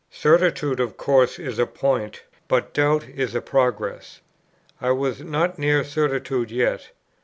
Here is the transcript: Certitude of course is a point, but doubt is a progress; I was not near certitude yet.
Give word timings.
Certitude 0.09 0.79
of 0.79 0.97
course 0.97 1.37
is 1.37 1.59
a 1.59 1.67
point, 1.67 2.23
but 2.47 2.73
doubt 2.73 3.03
is 3.07 3.35
a 3.35 3.39
progress; 3.39 4.19
I 4.81 4.89
was 4.93 5.21
not 5.21 5.59
near 5.59 5.83
certitude 5.83 6.49
yet. 6.49 6.89